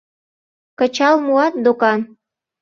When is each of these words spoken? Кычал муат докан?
Кычал 0.79 1.15
муат 1.25 1.53
докан? 1.63 1.99